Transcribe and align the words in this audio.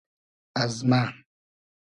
از 0.55 0.75
مۂ 0.89 1.01